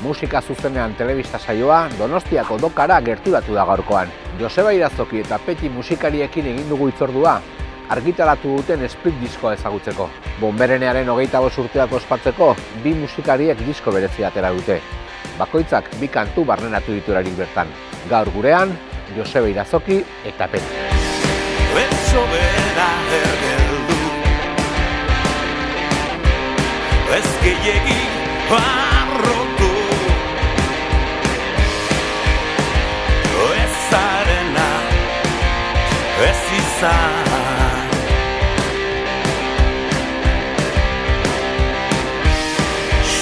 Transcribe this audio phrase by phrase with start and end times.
[0.00, 4.08] Musika zuzenean telebista saioa Donostiako dokara gertibatu da gaurkoan.
[4.40, 7.34] Joseba Irazoki eta Peti musikariekin egin dugu itzordua,
[7.92, 10.08] argitaratu duten split diskoa ezagutzeko.
[10.40, 14.80] Bomberenearen hogeita urteako ospatzeko, bi musikariek disko berezi atera dute.
[15.38, 17.68] Bakoitzak bi kantu barnenatu diturarik bertan.
[18.08, 18.72] Gaur gurean,
[19.16, 20.88] Joseba Irazoki eta Peti.
[21.74, 22.88] Betxo bera
[23.20, 24.00] ergeldu
[27.10, 28.99] Ez gehiegi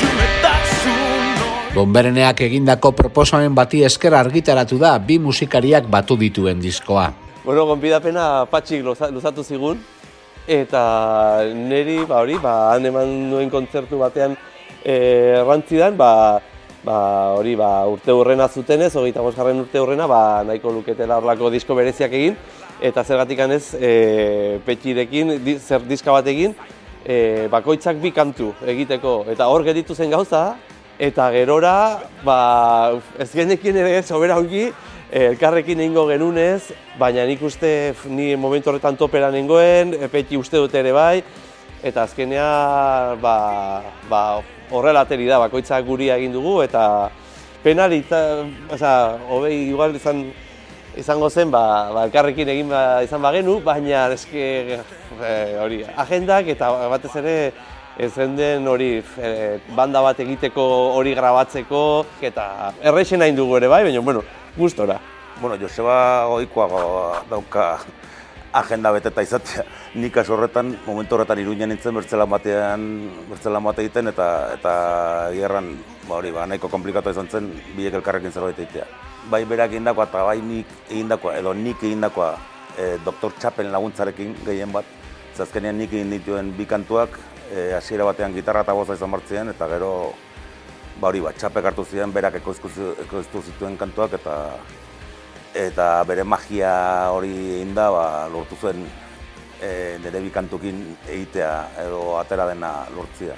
[0.09, 7.11] Xumetasun Bombereneak egindako proposamen bati esker argitaratu da bi musikariak batu dituen diskoa.
[7.45, 9.79] Bueno, gonbidapena patxik luza- luzatu zigun,
[10.47, 14.37] eta niri, ba hori, ba, han eman nuen kontzertu batean
[14.85, 16.41] eh, errantzidan, ba,
[16.85, 16.99] ba,
[17.39, 22.13] hori, ba, urte hurrena zutenez, hogeita bosgarren urte hurrena, ba, nahiko luketela horlako disko bereziak
[22.13, 22.37] egin,
[22.81, 26.55] eta zergatik ez, e, petxirekin, di, zer diska bat egin,
[27.05, 30.57] e, bakoitzak bi kantu egiteko, eta hor geditu zen gauza,
[30.99, 34.69] eta gerora, ba, ez genekien ere sobera ongi,
[35.11, 40.75] eh, elkarrekin egingo genunez, baina nik uste ni momentu horretan topera nengoen, epeti uste dut
[40.75, 41.23] ere bai,
[41.83, 43.37] eta azkenea ba,
[44.11, 44.23] ba,
[44.71, 47.11] horrela ateri da, bakoitzak guria egin dugu, eta
[47.63, 48.93] penalita, oza,
[49.31, 50.27] hobei igual izan,
[50.99, 51.63] izango zen, ba,
[51.95, 57.37] ba, elkarrekin egin ba, izan bagenu, baina eske eh, hori, agendak eta batez ere
[57.99, 60.65] ez den hori eh, banda bat egiteko
[60.99, 61.83] hori grabatzeko
[62.23, 64.25] eta errexen hain dugu ere bai, baina bueno,
[64.57, 64.99] gustora.
[65.41, 66.81] Bueno, Joseba oikoago
[67.31, 67.77] dauka
[68.59, 69.65] agenda beteta izatea.
[69.95, 72.89] Nik kasu horretan, momentu horretan iruinen nintzen bertzelan batean,
[73.31, 74.73] bertzelan bate egiten eta eta
[75.37, 75.77] gerran,
[76.09, 79.08] ba hori, ba, nahiko komplikatu izan zen biek elkarrekin zerbait egitea.
[79.27, 82.31] Bai berak egindakoa eta bai nik egindakoa, edo nik egindakoa
[82.79, 83.35] e, Dr.
[83.39, 84.87] Txapen laguntzarekin gehien bat.
[85.35, 87.19] Ze azkenean nik egin dituen bi kantuak,
[87.51, 90.15] e, hasiera batean gitarra eta boza izan bartzien, eta gero
[91.01, 94.39] ba hori, ba, txapek hartu ziren, berak ekoiztu zi- ekoiztu zituen kantuak, eta
[95.59, 96.73] eta bere magia
[97.11, 98.83] hori egin da, ba, lortu zuen
[99.61, 101.53] e, nire bi kantukin egitea
[101.85, 103.37] edo atera dena lortzia.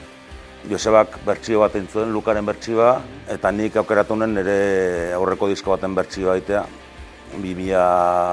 [0.70, 5.94] Josebak bertsio bat egin zuen, Lukaren bertsioa, eta nik aukeratu nuen nire aurreko disko baten
[5.94, 6.64] bertsioa egitea.
[7.30, 7.82] 2000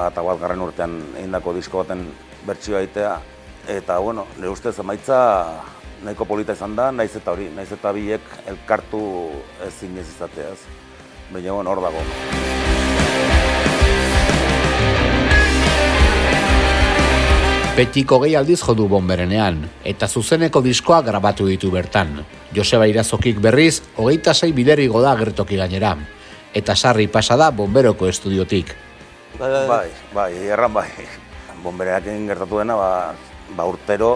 [0.09, 2.07] eta bat garren urtean egindako disko baten
[2.47, 3.13] bertsioa egitea.
[3.77, 5.19] Eta, bueno, nire ustez emaitza
[6.03, 9.01] nahiko polita izan da, naiz eta hori, naiz eta biek elkartu
[9.67, 10.59] ezin ez izateaz.
[11.31, 12.46] Baina, bueno, hor dago.
[17.77, 22.23] Petiko gehi aldiz jodu bomberenean, eta zuzeneko diskoa grabatu ditu bertan.
[22.55, 25.91] Joseba Irazokik berriz, hogeita sei bider igo da gertoki gainera.
[26.57, 28.73] Eta sarri pasa da bomberoko estudiotik.
[29.37, 29.93] Bai, bai, bai.
[30.17, 30.87] Bai, erran bai.
[31.61, 32.89] Bombereakin gertatu dena, ba,
[33.53, 34.11] ba urtero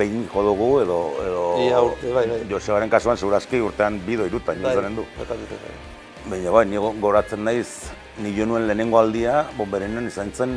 [0.00, 2.42] behin jo dugu edo, edo Ia urte, bai, bai.
[2.48, 5.04] Josebaren kasuan segurazki urtean bido irutan Bai, izanen du.
[5.18, 5.80] bai, bai, bai.
[6.32, 7.92] Baina bai, ni goratzen naiz,
[8.24, 10.56] ni jo nuen lehenengo aldia, bomberenen izan zen,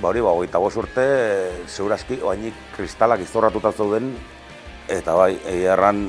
[0.00, 1.06] ba hori, ba, hogeita bost urte,
[1.66, 4.12] segurazki, oainik kristalak izorratuta zeuden,
[4.88, 6.06] eta bai, erran,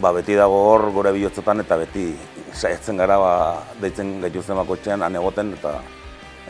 [0.00, 2.08] ba, beti dago hor gure bihotzetan eta beti
[2.54, 3.34] saiatzen gara ba,
[3.82, 5.78] deitzen gaituzten bakotxean han egoten eta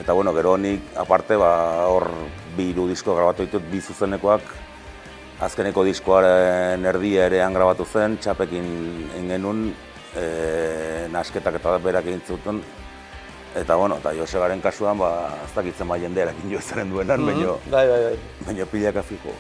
[0.01, 2.09] eta bueno, gero nik aparte ba, hor
[2.57, 4.43] bi hiru disko grabatu ditut bi zuzenekoak.
[5.45, 8.67] Azkeneko diskoaren erdia ere han grabatu zen, txapekin
[9.15, 9.65] egin genuen,
[10.15, 10.25] e,
[11.13, 12.61] nasketak eta berak egin zuten,
[13.55, 17.27] eta bueno, eta Josebaren kasuan, ba, ez dakitzen ba jendearekin jo ezaren duenan, Mhm.
[17.27, 18.01] baino, Bai, bai,
[18.47, 18.65] bai.
[18.71, 19.31] pilaka fiko.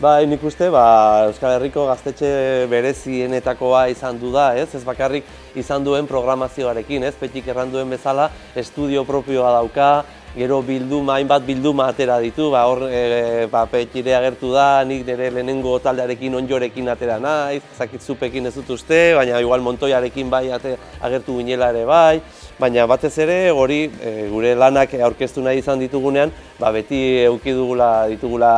[0.00, 4.74] Bai, nik uste, ba, Euskal Herriko gaztetxe berezienetakoa izan du da, ez?
[4.74, 5.24] Ez bakarrik
[5.54, 7.14] izan duen programazioarekin, ez?
[7.14, 10.04] Petik erran duen bezala, estudio propioa dauka,
[10.36, 15.28] gero bilduma, hainbat bilduma atera ditu, ba, hor, e, ba, petire agertu da, nik nire
[15.30, 20.78] lehenengo taldearekin onjorekin atera naiz, zakit zupekin ez dut uste, baina igual Montoiarekin bai ate,
[21.04, 22.22] agertu ginela ere bai,
[22.58, 27.90] baina batez ere hori e, gure lanak aurkeztu nahi izan ditugunean, ba, beti eduki dugula
[28.08, 28.54] ditugula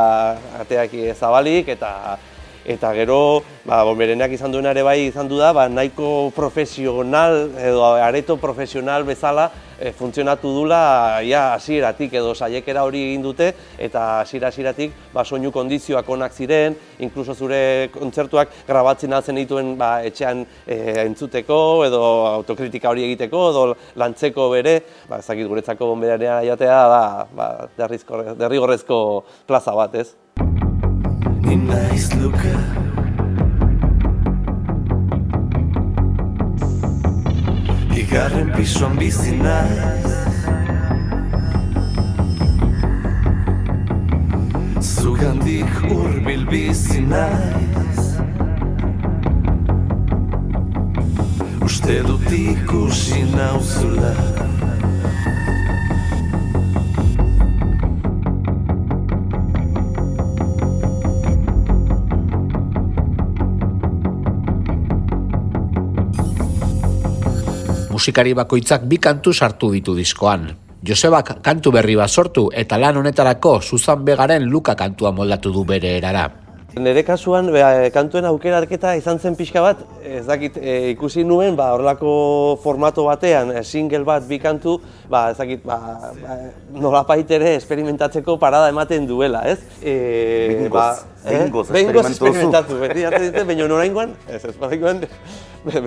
[0.61, 1.91] ateak zabalik eta
[2.65, 7.85] eta gero ba, bomberenak izan duena ere bai izan du da, ba, nahiko profesional edo
[7.85, 14.49] areto profesional bezala e, funtzionatu dula ja hasieratik edo saiekera hori egin dute eta hasiera
[14.49, 21.05] hasieratik ba, soinu kondizioak onak ziren, inkluso zure kontzertuak grabatzen altzen dituen ba, etxean e,
[21.05, 22.03] entzuteko edo
[22.33, 23.65] autokritika hori egiteko edo
[24.01, 24.79] lantzeko bere,
[25.09, 27.01] ba, ez guretzako bomberenea jatea da
[27.35, 29.01] ba, derrizko- derrigorrezko
[29.45, 30.24] plaza bat, ez?
[31.55, 32.55] Naiz luka
[37.95, 40.11] Bigarren pisuan bizi naiz
[44.81, 48.03] Zugandik urbil bizi naiz
[51.63, 54.44] Uste dut ikusi nauzula
[68.05, 70.45] Musikari bakoitzak bi kantu sartu ditu diskoan.
[70.85, 75.97] Josebak kantu berri bat sortu eta lan honetarako Susan Begaren Luka kantua moldatu du bere
[75.97, 76.44] erara.
[76.73, 77.61] Nire kasuan, be,
[77.95, 82.15] kantuen aukera arketa izan zen pixka bat, ez dakit, e, ikusi nuen, ba, horrelako
[82.63, 84.73] formato batean, e, single bat, bi kantu,
[85.07, 85.77] ba, ez dakit, ba,
[86.19, 86.35] ba,
[86.75, 89.61] nolapait ere esperimentatzeko parada ematen duela, ez?
[89.79, 89.95] E,
[90.51, 92.11] Behingoz, behingoz behingoz esperimentatu duzu.
[92.11, 95.05] esperimentatu, beti hartzen dite, baina noraingoan, ez, ez, noraingoan,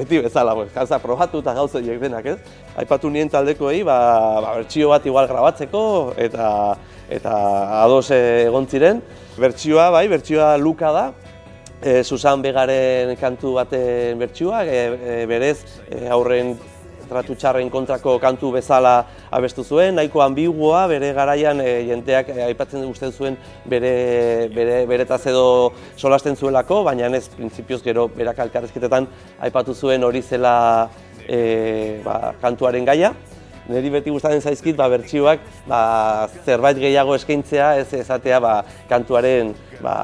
[0.01, 2.39] beti bezala, pues, gauza probatu eta gauza denak, ez?
[2.81, 4.01] Aipatu nien taldekoei, ba,
[4.41, 6.79] ba, bertsio bat igual grabatzeko, eta,
[7.11, 7.39] eta
[7.85, 9.03] ados eh, egon ziren.
[9.39, 11.13] Bertsioa, bai, bertsioa Luka da,
[11.81, 16.57] e, Susan Begaren kantu baten bertsioa, e, e, berez e, aurren
[17.09, 18.97] tratu txarren kontrako kantu bezala
[19.31, 25.23] abestu zuen, nahiko ambiguoa, bere garaian e, jenteak e, aipatzen usten zuen bere, bere, beretaz
[25.31, 25.47] edo
[25.97, 29.07] solasten zuelako, baina ez printzipioz gero berak elkarrezketetan
[29.47, 30.55] aipatu zuen hori zela
[31.29, 33.15] e, ba, kantuaren gaia.
[33.69, 35.81] Neri beti gustatzen zaizkit ba, bertsioak ba,
[36.47, 38.53] zerbait gehiago eskaintzea, ez esatea ba,
[38.89, 39.53] kantuaren
[39.85, 39.97] ba,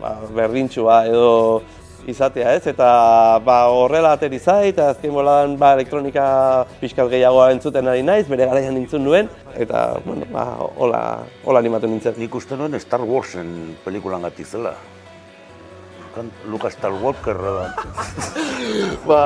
[0.00, 1.62] ba, berdintxua edo
[2.06, 2.66] izatea, ez?
[2.68, 2.88] Eta
[3.46, 6.24] ba, horrela ateri zait, azken boladan ba, elektronika
[6.82, 10.46] pixkat gehiago entzuten ari naiz, bere garaian nintzun nuen, eta bueno, ba,
[10.76, 11.02] hola,
[11.46, 12.18] hola animatu nintzen.
[12.20, 14.74] Nik uste nuen Star Warsen pelikulan gati zela.
[16.44, 17.68] Lucas Skywalker da.
[19.08, 19.22] Ba...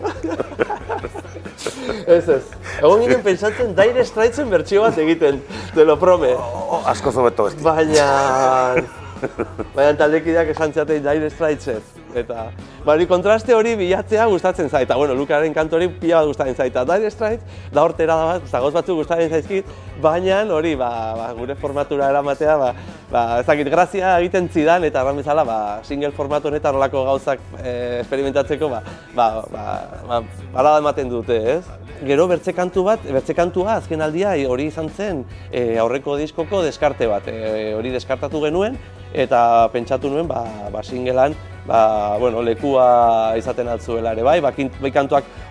[2.16, 2.44] ez ez.
[2.78, 5.42] Egon ginen pentsatzen Dire Straitsen bertsio bat egiten,
[5.74, 6.32] te lo prome.
[6.36, 7.56] Oh, asko zobeto ez.
[7.64, 8.08] Baina...
[9.74, 11.80] Baina taldekideak esan ziaten Dire Straitsen.
[12.16, 12.46] Eta,
[12.86, 14.86] bari kontraste hori bilatzea gustatzen zait.
[14.88, 16.72] Eta, bueno, Lukaren kantu hori pila bat gustatzen zait.
[16.72, 19.68] Eta Dire Straits, da hortera da bat, zagoz batzuk gustatzen zaizkit,
[20.02, 22.72] baina hori, ba, ba, gure formatura eramatea, ba,
[23.12, 27.42] ba, ez dakit, grazia egiten zidan, eta erran bezala, ba, single formatu honetan horrelako gauzak
[27.62, 28.82] eh, experimentatzeko, ba,
[29.14, 29.66] ba, ba,
[30.08, 30.22] ba,
[30.54, 31.86] balada ematen dute, ez?
[32.06, 37.08] Gero bertze kantu bat, bertze kantua azken aldia hori izan zen e, aurreko diskoko deskarte
[37.08, 37.24] bat.
[37.28, 38.76] E, hori deskartatu genuen
[39.16, 41.34] eta pentsatu nuen ba, ba singlean
[41.66, 44.92] ba, bueno, lekua izaten altzuela ere bai, ba, kint- bai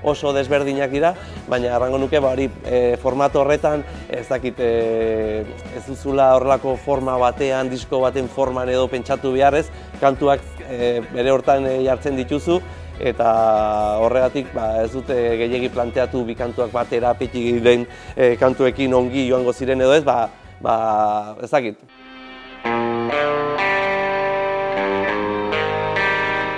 [0.04, 1.14] oso desberdinak dira,
[1.50, 5.44] baina errango nuke ba, hori e, formato horretan ez dakit e,
[5.76, 9.68] ez duzula horrelako forma batean, disko baten forman edo pentsatu beharrez,
[10.00, 12.62] kantuak e, bere hortan e, jartzen dituzu,
[13.00, 17.84] eta horregatik ba, ez dute gehiegi planteatu bi kantuak batera peti den
[18.16, 20.30] e, kantuekin ongi joango ziren edo ez, ba,
[20.62, 21.84] ba ez dakit.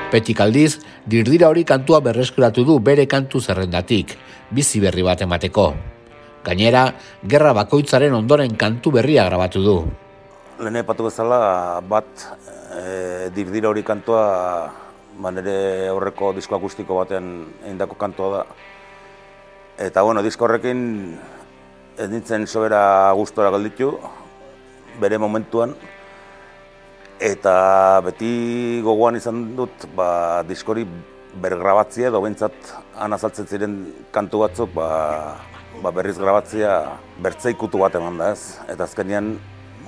[0.07, 4.13] Petik aldiz, dirdira hori kantua berreskuratu du bere kantu zerrendatik,
[4.55, 5.65] bizi berri bat emateko.
[6.45, 6.85] Gainera,
[7.27, 9.73] gerra bakoitzaren ondoren kantu berria grabatu du.
[10.63, 12.07] Lehen epatu bezala, bat
[12.71, 14.23] e, dirdira hori kantua
[15.19, 17.27] ba, nire aurreko disko akustiko batean
[17.65, 18.45] egindako kantua da.
[19.89, 20.87] Eta, bueno, disko horrekin
[21.99, 23.91] ez nintzen sobera gustora galditu,
[25.03, 25.75] bere momentuan.
[27.17, 30.83] Eta beti gogoan izan dut, ba, diskori
[31.41, 32.53] bergrabatzea edo behintzat
[32.93, 33.77] han azaltzen ziren
[34.13, 34.89] kantu batzuk, ba,
[35.81, 36.75] ba berriz grabatzea
[37.25, 38.59] bertzeikutu bat eman da ez.
[38.69, 39.33] Eta azkenean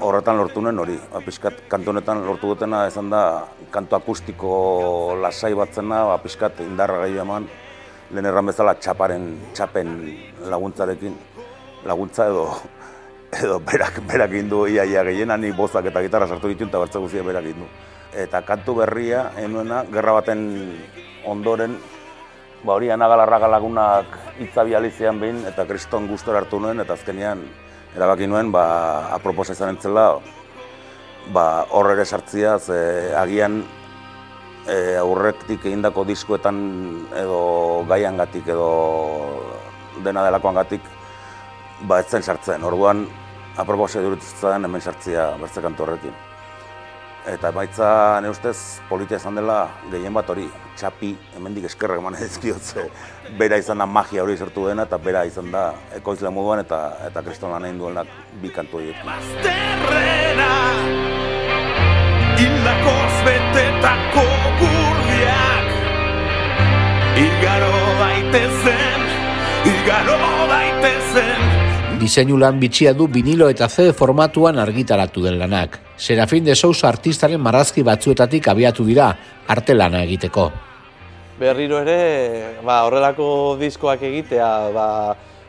[0.02, 0.98] horretan lortu nuen hori.
[1.14, 6.64] Ba, pixkat kantu honetan lortu dutena izan da kantu akustiko lasai bat zena, ba, pixkat
[6.66, 7.46] indarra gehiago eman,
[8.10, 9.96] lehen erran bezala txaparen, txapen
[10.50, 11.14] laguntzarekin,
[11.86, 12.50] laguntza edo
[13.32, 17.00] edo berak, berak indu ia ia gehiena, ni bozak eta gitarra sartu ditu eta bertze
[17.00, 17.68] guztia berak indu.
[18.14, 20.42] Eta kantu berria, enuena, gerra baten
[21.26, 21.78] ondoren,
[22.66, 24.06] ba hori anagalarraga lagunak
[24.42, 27.46] hitza bializean behin, eta kriston gustora hartu nuen, eta azkenean
[27.96, 30.18] erabaki nuen, ba, aproposa izan entzela,
[31.34, 33.62] ba, hor ere sartzia, ze agian
[34.66, 36.58] e, aurretik egindako diskoetan
[37.18, 38.70] edo gaiangatik edo
[40.04, 40.82] dena delakoangatik
[41.88, 42.64] ba ez zen sartzen.
[42.64, 43.06] Orduan
[43.58, 46.16] aproposa iruditzen hemen sartzia bertze kantu horrekin.
[47.30, 47.88] Eta emaitza
[48.24, 50.48] ne ustez politia izan dela gehien bat hori,
[50.80, 52.88] txapi, hemendik eskerrak eman ezkiotze,
[53.38, 55.66] bera izan da magia hori sortu dena eta bera izan da
[56.00, 58.08] ekoizle moduan eta eta kriston lan egin duenak
[58.42, 59.04] bi kantu horiek.
[59.06, 60.50] Bazterrena
[62.40, 64.26] Hildakoz betetako
[64.64, 65.72] gurdiak
[67.20, 69.10] Igaro daite daitezen
[69.76, 71.59] Igaro daitezen
[72.00, 75.74] Diseinu lan bitxia du vinilo eta CD formatuan argitaratu den lanak.
[76.00, 79.10] Serafin de Sousa artistaren marrazki batzuetatik abiatu dira
[79.48, 80.52] arte lana egiteko.
[81.40, 84.88] berriro ere, ba, horrelako diskoak egitea, ba,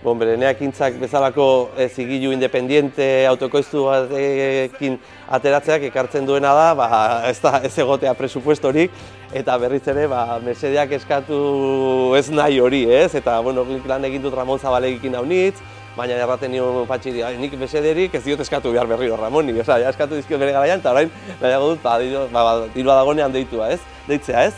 [0.02, 6.86] bon, bere neakintzak bezalako e, zigilu independiente autokoiztu batekin ateratzeak ekartzen duena da, ba,
[7.30, 8.94] ez, da, ez egotea presupuestorik,
[9.34, 13.16] eta berriz ere, ba, mesedeak eskatu ez nahi hori, ez?
[13.18, 15.58] Eta, bueno, lan egin dut Ramon Zabalegikin haunitz,
[15.96, 19.90] baina erraten nion patxiri, "Ai, nik mesederik ez diot eskatu behar berriro Ramoni, osea, ja
[19.90, 23.70] eskatu dizkio bere garaian, eta orain nahiago dut, ba, diru, ba, ba, dirua dagonean deitua,
[23.72, 23.80] ez?
[24.06, 24.54] Deitzea, ez?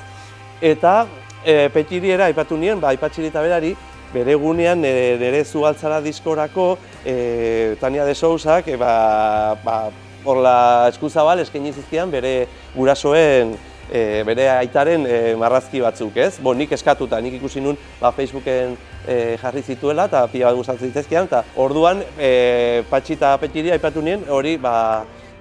[0.60, 1.06] Eta
[1.44, 3.74] e, petxiri era, aipatu nien, ba, aipatxiri eta berari,
[4.12, 9.90] bere egunean nire, nire zualtzara diskorako e, Tania de Sousak, e, ba, ba,
[10.24, 12.46] horla eskuzabal eskaini zizkian bere
[12.76, 13.56] gurasoen
[13.92, 16.38] e, bere aitaren e, marrazki batzuk, ez?
[16.42, 20.88] Bo, nik eskatuta, nik ikusi nun ba, Facebooken e, jarri zituela eta pila bat gustatzen
[20.88, 24.74] zitzaizkidan, eta orduan e, patxi eta petxiri aipatu nien, hori ba,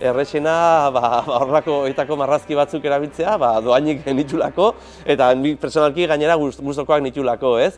[0.01, 4.73] errexena ba, ba, horrelako etako marrazki batzuk erabiltzea, ba, doainik nitulako,
[5.05, 7.75] eta nik personalki gainera gustokoak nitulako, ez?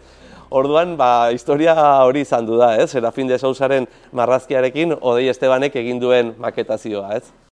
[0.54, 1.74] Orduan, ba, historia
[2.06, 2.92] hori izan du da, ez?
[2.92, 7.43] Serafin de Sousaren marrazkiarekin Odei Estebanek egin duen maketazioa, ez?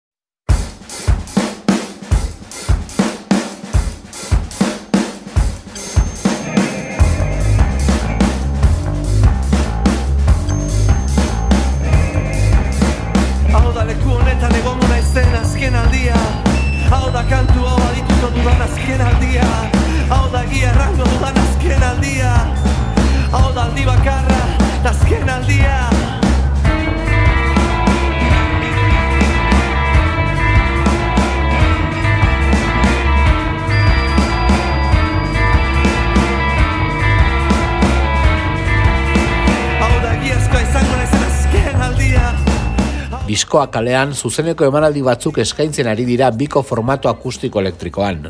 [43.51, 48.29] Diskoa kalean zuzeneko emanaldi batzuk eskaintzen ari dira biko formatu akustiko elektrikoan.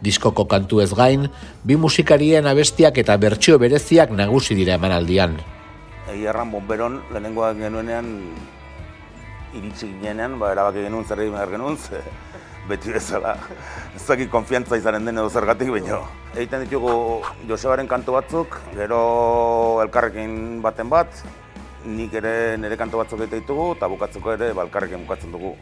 [0.00, 1.26] Diskoko kantu ez gain,
[1.68, 5.34] bi musikarien abestiak eta bertsio bereziak nagusi dira emanaldian.
[6.14, 8.08] Egia erran bomberon lehenengoak genuenean
[9.52, 12.00] iritsi ginenean, ba, erabaki genuen zer egin behar genuen, ze
[12.72, 13.36] beti bezala
[13.92, 16.00] ez dakit konfiantza izanen den edo zergatik baino.
[16.32, 17.20] Egiten ditugu
[17.52, 19.04] Josebaren kantu batzuk, gero
[19.84, 21.20] elkarrekin baten bat,
[21.86, 25.54] nik ere nire kantu batzuk egiten ditugu, eta bukatzeko ere ba, elkarrekin bukatzen dugu.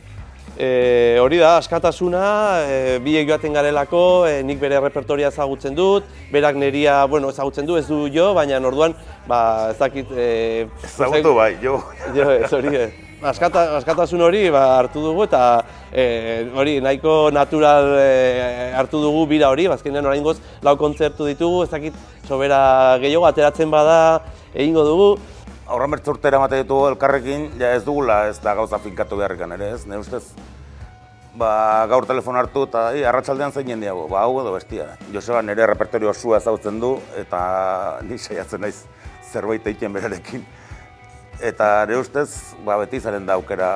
[0.61, 2.23] E, hori da, askatasuna,
[2.69, 7.79] e, biek joaten garelako, e, nik bere repertoria ezagutzen dut, berak neria, bueno, ezagutzen du,
[7.81, 8.97] ez du jo, baina orduan,
[9.29, 10.11] ba, ez dakit...
[10.13, 11.79] E, Ezagutu bai, jo.
[12.17, 12.91] Jo, ez hori, eh.
[13.21, 15.61] Askata, askatasun hori ba, hartu dugu eta
[15.93, 16.05] e,
[16.57, 21.99] hori nahiko natural e, hartu dugu bira hori, bazkenean oraingoz lau kontzertu ditugu, ez dakit
[22.25, 23.99] sobera gehiago ateratzen bada
[24.55, 25.11] egingo dugu.
[25.71, 29.69] Aurran bertze urtera emate ditugu elkarrekin, ja ez dugula ez da gauza finkatu beharrikan ere,
[29.77, 29.85] ez?
[29.87, 30.25] Ne ustez,
[31.39, 31.51] ba,
[31.93, 34.97] gaur telefon hartu eta "Ei, arratsaldean zein jendiago, ba, hau edo bestia.
[35.15, 37.43] Joseba nire repertorio osua ezagutzen du eta
[38.09, 38.83] ni saiatzen naiz
[39.31, 40.45] zerbait egiten berarekin.
[41.41, 43.71] Eta nire ustez, ba, beti izaren da aukera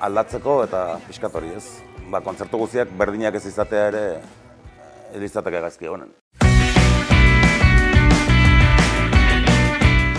[0.00, 1.68] aldatzeko eta pixkat ez.
[2.10, 4.04] Ba, kontzertu guztiak berdinak ez izatea ere,
[5.14, 6.10] ez izateke gaizki honen.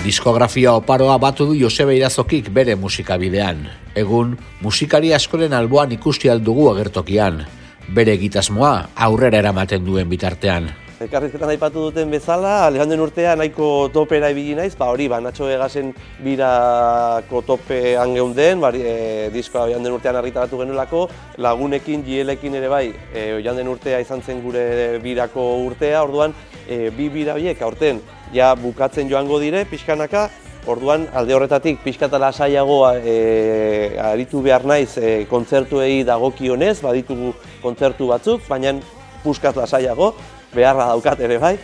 [0.10, 3.60] Diskografia oparoa batu du Joseba Irazokik bere musikabidean.
[4.01, 4.32] Egun,
[4.66, 7.44] musikari askoren alboan ikusti aldugu agertokian.
[7.94, 8.72] Bere egitasmoa
[9.06, 10.72] aurrera eramaten duen bitartean.
[11.06, 15.94] Elkarrizketan aipatu duten bezala, joan urtea nahiko topera ibili naiz, ba hori, ba, Nacho Vegasen
[16.25, 21.06] birako topean geunden, ba, e, diskoa joan den urtean argitaratu genuelako,
[21.38, 26.34] lagunekin, jielekin ere bai, e, joan den urtea izan zen gure birako urtea, orduan,
[26.66, 28.01] e, bi bira horiek aurten
[28.33, 30.29] ja bukatzen joango dire, pixkanaka,
[30.67, 37.31] Orduan, alde horretatik, pixka eta lasaiago e, aritu behar naiz e, kontzertuei dagokionez, baditugu
[37.63, 38.75] kontzertu batzuk, baina
[39.24, 40.12] puskat lasaiago,
[40.53, 41.55] beharra daukat ere bai.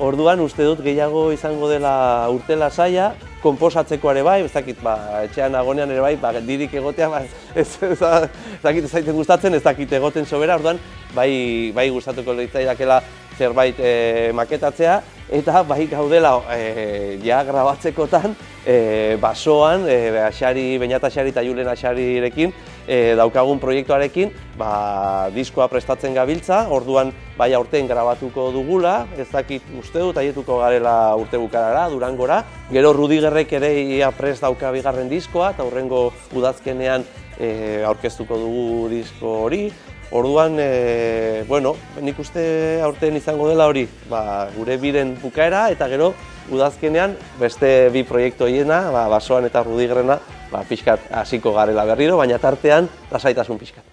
[0.00, 1.92] Orduan uste dut gehiago izango dela
[2.32, 3.12] urte lasaia,
[3.42, 4.94] konposatzeko ere bai, ez dakit, ba,
[5.26, 7.20] etxean nagonean ere bai, ba, dirik egotea, ba,
[7.60, 10.80] ez, ez, ez dakit ez gustatzen, ez dakit egoten sobera, orduan,
[11.14, 13.02] bai, bai gustatuko litzaidakela
[13.36, 21.30] zerbait e, maketatzea, eta bai gaudela e, ja grabatzekotan, e, basoan, e, Axari, Beñat Axari
[21.30, 22.52] eta Julen Axarirekin
[22.86, 29.98] e, daukagun proiektuarekin, ba, diskoa prestatzen gabiltza, orduan bai aurten grabatuko dugula, ez dakit uste
[29.98, 32.42] dut, aietuko garela urte bukarara, durangora.
[32.70, 37.04] Gero Rudigerrek ere ia prest dauka bigarren diskoa, eta hurrengo udazkenean
[37.38, 39.66] e, aurkeztuko dugu disko hori.
[40.10, 46.12] Orduan, e, bueno, nik uste aurten izango dela hori, ba, gure biren bukaera eta gero
[46.52, 50.18] udazkenean beste bi proiektu hiena, ba, basoan eta rudigrena,
[50.52, 53.84] ba, pixkat hasiko garela berriro, baina tartean lasaitasun pixkat.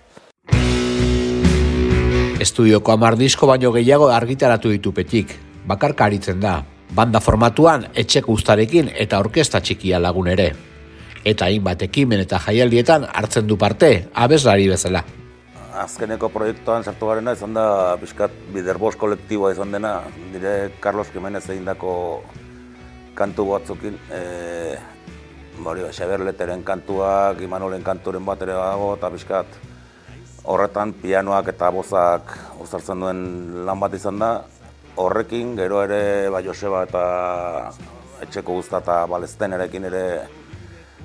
[2.42, 5.34] Estudioko amar disko baino gehiago argitaratu ditu petik,
[5.66, 6.60] bakarka aritzen da,
[6.92, 10.52] banda formatuan etxeko ustarekin eta orkesta txikia lagun ere.
[11.24, 15.04] Eta hainbat ekimen eta jaialdietan hartzen du parte, abeslari bezala.
[15.72, 20.02] Azkeneko proiektuan sartu garena izan da pixkat biderbos kolektiboa izan dena,
[20.34, 21.94] dire Carlos Jimenez egin dako
[23.16, 24.22] kantu batzukin, e,
[25.64, 29.60] bari, Xaber Leteren kantuak, Imanolen kanturen bat ere dago, eta pixkat
[30.44, 33.22] horretan pianoak eta bozak uzartzen duen
[33.66, 34.32] lan bat izan da,
[35.00, 37.06] horrekin gero ere ba, Joseba eta
[38.26, 40.06] etxeko guzta eta balezten erekin ere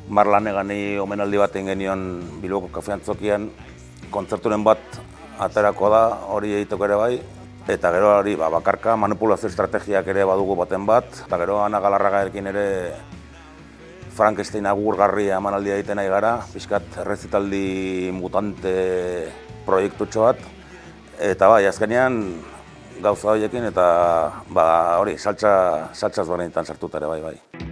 [0.07, 2.03] Marlan egani omenaldi bat genion
[2.43, 3.49] Bilboko kafeantzokian
[4.11, 5.01] kontzerturen bat
[5.39, 7.15] aterako da hori egiteko ere bai
[7.67, 12.51] eta gero hori ba, bakarka manipulazio estrategiak ere badugu baten bat eta gero Ana Galarragarekin
[12.53, 12.67] ere
[14.17, 18.73] Frankenstein agurgarri emanaldia egiten nahi gara, pixkat errezitaldi mutante
[19.67, 20.41] proiektutxo bat.
[21.21, 22.21] Eta bai, azkenean
[23.05, 23.87] gauza horiekin eta
[24.49, 24.67] ba,
[25.03, 25.53] hori, saltza,
[25.93, 27.66] saltzaz berenetan sartuta ere bai bai.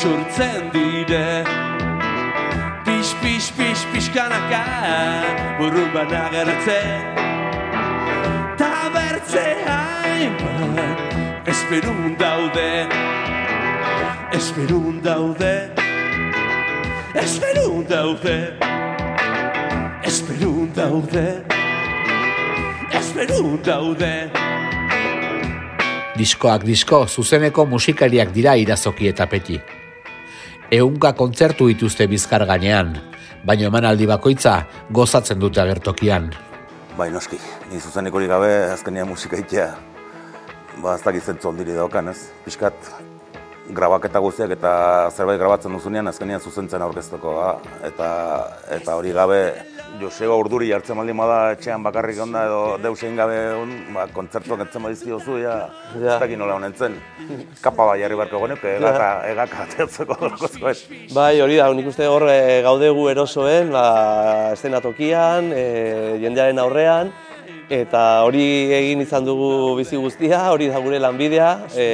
[0.00, 1.44] Isurtzen dire
[2.84, 4.64] Pix, pix, pix, pixkanaka
[5.58, 7.04] burrun banagertzen
[8.56, 12.88] Ta bertze hainbat esperun daude
[14.32, 15.54] Esperun daude
[17.14, 18.36] Esperun daude
[20.04, 21.26] Esperun daude
[23.00, 24.14] Esperun daude
[26.16, 29.60] Diskoak disko, zuzeneko musikariak dira irazoki eta peti.
[30.70, 32.92] Eunka kontzertu dituzte bizkar gainean,
[33.42, 34.52] baina emanaldi bakoitza
[34.94, 36.28] gozatzen dute agertokian.
[36.94, 37.40] Bai, noski,
[37.72, 39.66] ni zuzenik hori gabe azkenean musika itea,
[40.78, 42.28] ba, ez dakit zentzu ondiri daukan, ez?
[42.44, 42.92] Piskat,
[43.74, 44.72] grabaketa guztiak eta
[45.10, 47.50] zerbait grabatzen duzunean azkenean zuzentzen aurkeztuko da.
[47.90, 48.10] Eta,
[48.78, 49.40] eta hori gabe,
[50.00, 54.62] Joseba urduri jartzen baldin bada etxean bakarrik onda edo deus egin gabe on, ba, kontzertuak
[54.64, 55.56] entzen badizki zu, ja,
[56.00, 56.14] Ja.
[56.16, 56.94] ez dakit nola honentzen.
[57.60, 60.16] Kapa bai jarri beharko genuke, egaka, egaka ateatzeko
[60.58, 60.76] zuen.
[61.14, 65.64] Bai, hori da, nik uste hor e, gaudegu erosoen, ba, estenatokian, e,
[66.22, 67.12] jendearen aurrean,
[67.70, 71.88] eta hori egin izan dugu bizi guztia, hori da gure lanbidea, e,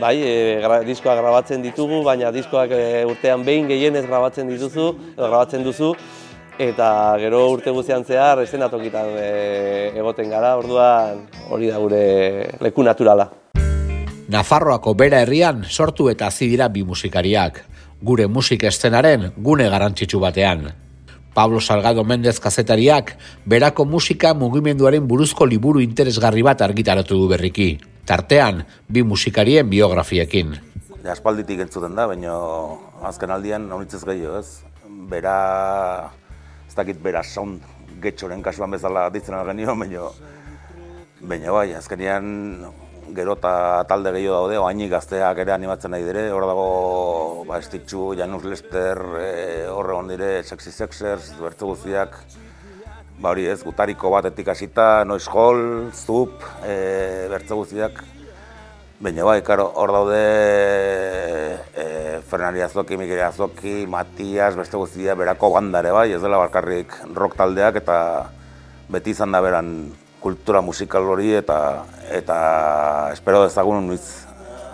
[0.00, 5.64] bai, e, gra, diskoak grabatzen ditugu, baina diskoak e, urtean behin gehienez grabatzen dituzu, grabatzen
[5.64, 5.94] duzu,
[6.58, 9.26] eta gero urte guztian zehar estenatokitan e,
[9.96, 12.02] egoten gara, orduan hori da gure
[12.60, 13.28] leku naturala.
[14.28, 17.62] Nafarroako bera herrian sortu eta hazi dira bi musikariak,
[18.02, 20.66] gure musik eszenaren gune garrantzitsu batean.
[21.36, 23.12] Pablo Salgado Mendez kazetariak
[23.44, 27.76] berako musika mugimenduaren buruzko liburu interesgarri bat argitaratu du berriki.
[28.06, 30.54] Tartean, bi musikarien biografiekin.
[31.06, 32.32] Aspalditik entzuten da, baina
[33.06, 34.64] azken aldian honitzez gehiago, ez?
[35.10, 35.36] Bera,
[36.76, 37.62] dakit bera sound
[38.02, 40.10] getxoren kasuan bezala ditzen genio, baina
[41.20, 42.26] baina bai, azkenean
[43.16, 48.10] gero eta talde gehiago daude, oainik gazteak ere animatzen nahi dire, hor dago ba, Estitxu,
[48.18, 49.30] Janus Lester, e,
[49.70, 52.18] horre hon dire, Sexy Sexers, bertze guztiak,
[53.22, 56.76] ba hori ez, gutariko batetik hasita, Noise Hall, Zup, e,
[57.32, 58.04] bertze guztiak,
[58.96, 60.20] Baina bai, karo, hor daude
[61.76, 61.84] e,
[62.26, 67.78] Fernari Azoki, Mikel Azoki, Matias, beste guztia, berako bandare bai, ez dela barkarrik rock taldeak
[67.82, 67.98] eta
[68.90, 69.70] beti izan da beran
[70.22, 71.58] kultura musikal hori eta
[72.10, 72.38] eta
[73.14, 74.26] espero dezagun unitz,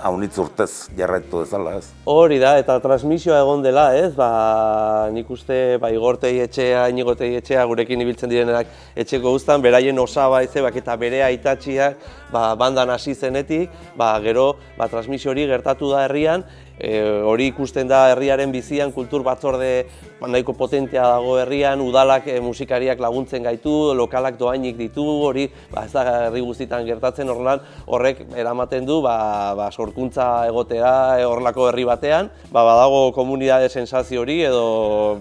[0.02, 1.90] haunitz urtez jarraitu dezala, ez?
[2.10, 4.10] Hori da, eta transmisioa egon dela, ez?
[4.16, 10.42] Ba, nik uste ba, igortei etxea, inigotei etxea, gurekin ibiltzen direnak etxeko guztan, beraien osaba
[10.46, 16.06] ezebak eta bere aitatxiak ba, bandan hasi zenetik, ba, gero ba, transmisio hori gertatu da
[16.08, 16.46] herrian,
[16.82, 19.86] e, hori ikusten da herriaren bizian, kultur batzorde
[20.20, 25.84] ba, nahiko potentea dago herrian, udalak e, musikariak laguntzen gaitu, lokalak doainik ditu, hori ba,
[25.86, 31.68] ez da herri guztietan gertatzen horrelan, horrek eramaten du ba, ba, sorkuntza egotera e, horrelako
[31.70, 34.64] herri batean, ba, badago komunitate sensazio hori edo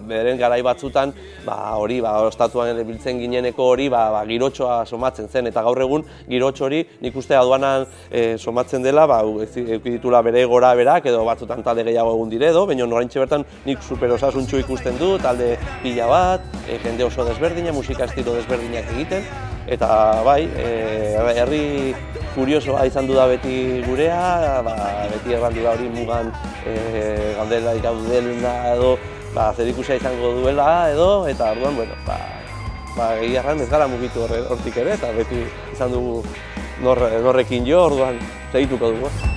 [0.08, 1.14] beren garai batzutan
[1.46, 5.46] ba, hori ba, ostatuan biltzen gineneko hori ba, ba, girotxoa somatzen zen.
[5.52, 10.44] Eta gaur egun girotxo hori nik uste aduanan e, somatzen dela ba, ez- ditula bere
[10.48, 14.10] gora berak edo batzutan batzutan talde gehiago egun dire edo, baina norantxe bertan nik super
[14.12, 19.24] osasuntxu ikusten du, talde pila bat, e, jende oso desberdina, musika estilo desberdinak egiten,
[19.66, 21.94] eta bai, e, herri
[22.34, 24.76] kuriosoa izan du da beti gurea, ba,
[25.12, 26.32] beti errandu da hori mugan
[26.66, 28.96] e, gaudela ikaudela edo
[29.34, 32.18] ba, zer izango duela edo, eta orduan, bueno, ba,
[32.96, 36.22] ba, ez gara mugitu hortik ere, eta beti izan dugu
[36.82, 38.18] norrekin jo, orduan
[38.52, 39.31] segituko dugu.